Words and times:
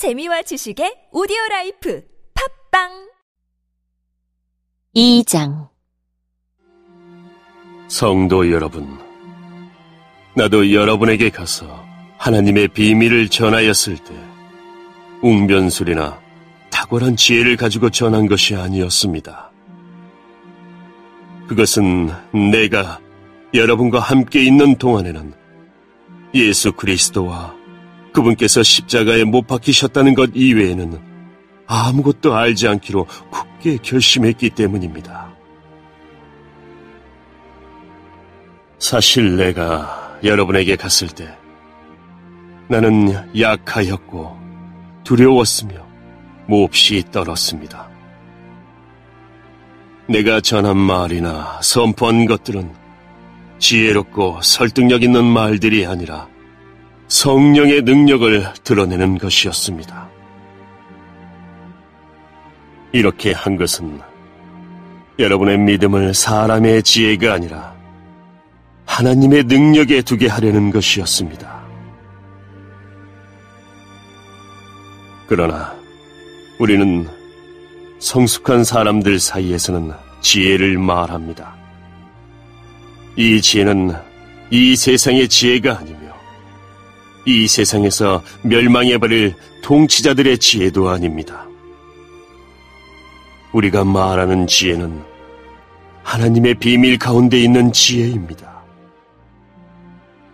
재미와 0.00 0.40
지식의 0.40 1.12
오디오 1.12 1.36
라이프 1.50 2.02
팟빵 2.70 2.88
2장 4.96 5.68
성도 7.86 8.50
여러분, 8.50 8.88
나도 10.34 10.72
여러분에게 10.72 11.28
가서 11.28 11.84
하나님의 12.16 12.68
비밀을 12.68 13.28
전하였을 13.28 13.98
때 13.98 14.14
웅변술이나 15.20 16.18
탁월한 16.70 17.16
지혜를 17.16 17.58
가지고 17.58 17.90
전한 17.90 18.26
것이 18.26 18.56
아니었습니다. 18.56 19.52
그것은 21.46 22.08
내가 22.50 23.00
여러분과 23.52 24.00
함께 24.00 24.42
있는 24.42 24.76
동안에는 24.76 25.34
예수 26.32 26.72
그리스도와 26.72 27.59
그분께서 28.12 28.62
십자가에 28.62 29.24
못 29.24 29.46
박히셨다는 29.46 30.14
것 30.14 30.30
이외에는 30.34 31.00
아무것도 31.66 32.34
알지 32.34 32.66
않기로 32.68 33.06
굳게 33.30 33.78
결심했기 33.82 34.50
때문입니다. 34.50 35.30
사실 38.78 39.36
내가 39.36 40.18
여러분에게 40.24 40.74
갔을 40.76 41.08
때 41.08 41.28
나는 42.68 43.12
약하였고 43.38 44.38
두려웠으며 45.04 45.86
몹시 46.46 47.04
떨었습니다. 47.12 47.88
내가 50.08 50.40
전한 50.40 50.76
말이나 50.76 51.60
선포한 51.62 52.26
것들은 52.26 52.72
지혜롭고 53.60 54.40
설득력 54.42 55.04
있는 55.04 55.24
말들이 55.24 55.86
아니라 55.86 56.26
성령의 57.10 57.82
능력을 57.82 58.54
드러내는 58.62 59.18
것이었습니다. 59.18 60.08
이렇게 62.92 63.32
한 63.32 63.56
것은 63.56 64.00
여러분의 65.18 65.58
믿음을 65.58 66.14
사람의 66.14 66.84
지혜가 66.84 67.34
아니라 67.34 67.74
하나님의 68.86 69.44
능력에 69.44 70.02
두게 70.02 70.28
하려는 70.28 70.70
것이었습니다. 70.70 71.60
그러나 75.26 75.74
우리는 76.60 77.08
성숙한 77.98 78.62
사람들 78.62 79.18
사이에서는 79.18 79.92
지혜를 80.20 80.78
말합니다. 80.78 81.56
이 83.16 83.40
지혜는 83.40 83.96
이 84.50 84.76
세상의 84.76 85.28
지혜가 85.28 85.78
아니며 85.78 85.99
이 87.26 87.46
세상에서 87.46 88.22
멸망해버릴 88.42 89.34
통치자들의 89.62 90.38
지혜도 90.38 90.88
아닙니다. 90.88 91.46
우리가 93.52 93.84
말하는 93.84 94.46
지혜는 94.46 95.02
하나님의 96.02 96.54
비밀 96.54 96.98
가운데 96.98 97.40
있는 97.40 97.72
지혜입니다. 97.72 98.62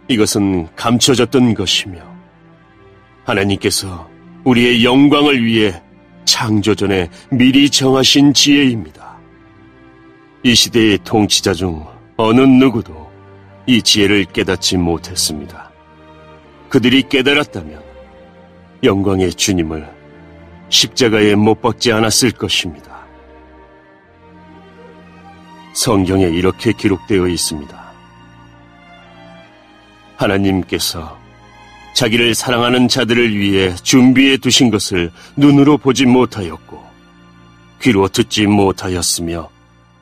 이것은 0.09 0.69
감춰졌던 0.77 1.55
것이며 1.55 1.99
하나님께서 3.25 4.09
우리의 4.45 4.85
영광을 4.85 5.45
위해 5.45 5.83
창조전에 6.25 7.11
미리 7.31 7.69
정하신 7.69 8.33
지혜입니다. 8.33 9.17
이 10.45 10.55
시대의 10.55 10.99
통치자 11.03 11.53
중 11.53 11.85
어느 12.17 12.41
누구도 12.41 13.11
이 13.67 13.83
지혜를 13.83 14.27
깨닫지 14.27 14.77
못했습니다. 14.77 15.66
그들이 16.69 17.03
깨달았다면 17.09 17.83
영광의 18.83 19.35
주님을 19.35 19.89
십자가에 20.69 21.35
못 21.35 21.61
박지 21.63 21.93
않았을 21.93 22.33
것입니다. 22.33 22.97
성경에 25.75 26.25
이렇게 26.25 26.73
기록되어 26.73 27.29
있습니다. 27.29 27.87
하나님께서 30.17 31.19
자기를 31.95 32.35
사랑하는 32.35 32.89
자들을 32.89 33.37
위해 33.37 33.75
준비해 33.77 34.37
두신 34.37 34.71
것을 34.71 35.11
눈으로 35.37 35.79
보지 35.79 36.07
못하였고, 36.07 36.85
귀로 37.81 38.09
듣지 38.09 38.47
못하였으며, 38.47 39.49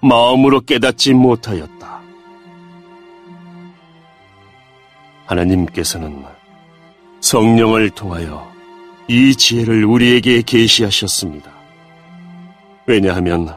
마음으로 0.01 0.61
깨닫지 0.61 1.13
못하였다. 1.15 2.01
하나님께서는 5.27 6.23
성령을 7.25 7.89
통하여 7.89 8.53
이 9.09 9.35
지혜를 9.35 9.87
우리에게 9.87 10.43
계시하셨습니다. 10.43 11.51
왜냐하면 12.87 13.49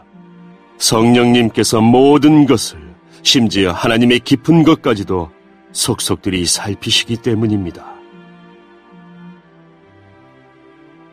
성령님께서 0.78 1.82
모든 1.82 2.46
것을 2.46 2.80
심지어 3.24 3.74
하나님의 3.74 4.22
깊은 4.22 4.64
것까지도 4.64 5.30
속속들이 5.74 6.46
살피시기 6.46 7.18
때문입니다. 7.18 7.86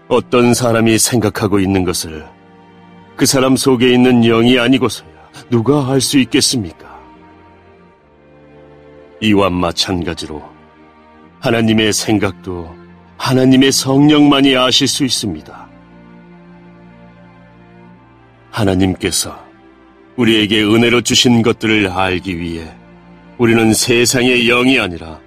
어떤 0.06 0.54
사람이 0.54 0.96
생각하고 0.96 1.58
있는 1.58 1.82
것을 1.82 2.24
그 3.16 3.26
사람 3.26 3.56
속에 3.56 3.92
있는 3.92 4.20
영이 4.20 4.60
아니고서야 4.60 5.08
누가 5.50 5.90
알 5.90 6.00
수 6.00 6.20
있겠습니까? 6.20 7.00
이와 9.20 9.50
마찬가지로 9.50 10.53
하나님의 11.44 11.92
생각도 11.92 12.74
하나님의 13.18 13.70
성령만이 13.70 14.56
아실 14.56 14.88
수 14.88 15.04
있습니다. 15.04 15.68
하나님께서 18.50 19.44
우리에게 20.16 20.62
은혜로 20.62 21.02
주신 21.02 21.42
것들을 21.42 21.90
알기 21.90 22.40
위해 22.40 22.72
우리는 23.36 23.74
세상의 23.74 24.46
영이 24.46 24.80
아니라 24.80 25.20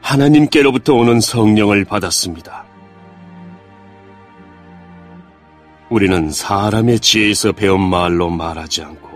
하나님께로부터 0.00 0.94
오는 0.94 1.20
성령을 1.20 1.84
받았습니다. 1.84 2.64
우리는 5.90 6.30
사람의 6.30 7.00
지혜에서 7.00 7.52
배운 7.52 7.82
말로 7.82 8.30
말하지 8.30 8.82
않고 8.82 9.10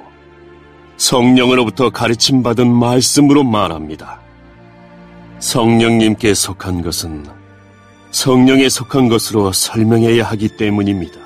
성령으로부터 0.98 1.88
가르침 1.88 2.42
받은 2.42 2.70
말씀으로 2.70 3.44
말합니다. 3.44 4.23
성령님께 5.44 6.32
속한 6.32 6.80
것은 6.80 7.26
성령에 8.12 8.70
속한 8.70 9.10
것으로 9.10 9.52
설명해야 9.52 10.24
하기 10.24 10.56
때문입니다. 10.56 11.20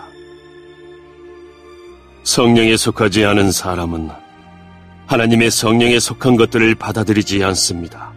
성령에 2.24 2.76
속하지 2.76 3.24
않은 3.24 3.52
사람은 3.52 4.10
하나님의 5.06 5.52
성령에 5.52 6.00
속한 6.00 6.34
것들을 6.34 6.74
받아들이지 6.74 7.44
않습니다. 7.44 8.12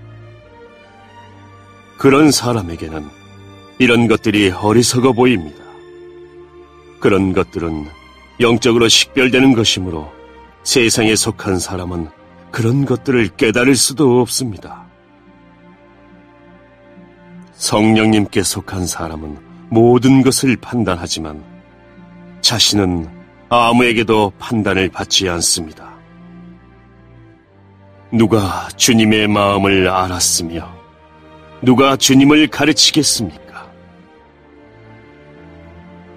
그런 1.99 2.31
사람에게는 2.31 3.07
이런 3.77 4.07
것들이 4.07 4.49
어리석어 4.49 5.13
보입니다. 5.13 5.63
그런 6.99 7.31
것들은 7.31 7.85
영적으로 8.39 8.87
식별되는 8.87 9.53
것이므로 9.53 10.11
세상에 10.63 11.15
속한 11.15 11.59
사람은 11.59 12.09
그런 12.49 12.85
것들을 12.85 13.29
깨달을 13.37 13.75
수도 13.75 14.19
없습니다. 14.21 14.90
성령님께 17.61 18.41
속한 18.41 18.87
사람은 18.87 19.37
모든 19.69 20.23
것을 20.23 20.57
판단하지만 20.57 21.43
자신은 22.41 23.07
아무에게도 23.49 24.33
판단을 24.39 24.89
받지 24.89 25.29
않습니다. 25.29 25.93
누가 28.11 28.67
주님의 28.77 29.27
마음을 29.27 29.87
알았으며 29.87 30.73
누가 31.61 31.95
주님을 31.95 32.47
가르치겠습니까? 32.47 33.71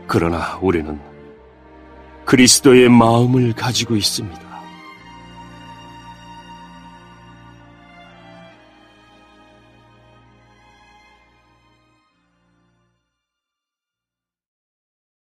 그러나 0.07 0.59
우리는 0.63 0.99
그리스도의 2.25 2.89
마음을 2.89 3.53
가지고 3.53 3.97
있습니다. 3.97 4.41